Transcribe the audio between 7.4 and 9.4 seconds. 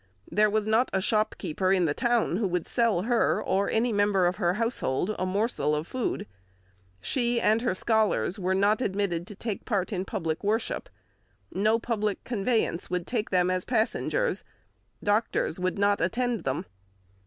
her scholars were not admitted to